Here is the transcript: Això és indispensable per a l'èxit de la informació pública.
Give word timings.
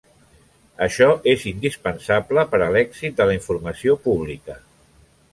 Això 0.85 1.09
és 1.33 1.43
indispensable 1.51 2.45
per 2.53 2.61
a 2.67 2.69
l'èxit 2.75 3.19
de 3.19 3.27
la 3.33 3.35
informació 3.41 3.99
pública. 4.07 4.57